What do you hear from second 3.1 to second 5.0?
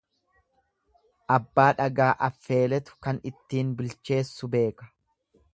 ittin bilcheessu beeka.